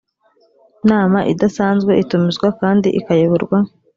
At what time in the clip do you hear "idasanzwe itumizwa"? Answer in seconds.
1.33-2.47